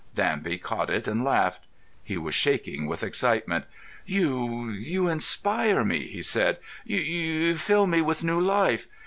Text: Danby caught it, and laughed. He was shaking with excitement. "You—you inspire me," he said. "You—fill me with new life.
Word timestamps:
Danby 0.15 0.57
caught 0.57 0.89
it, 0.89 1.07
and 1.07 1.23
laughed. 1.23 1.61
He 2.03 2.17
was 2.17 2.33
shaking 2.33 2.87
with 2.87 3.03
excitement. 3.03 3.65
"You—you 4.07 5.07
inspire 5.07 5.83
me," 5.83 6.07
he 6.07 6.23
said. 6.23 6.57
"You—fill 6.83 7.85
me 7.85 8.01
with 8.01 8.23
new 8.23 8.41
life. 8.41 8.87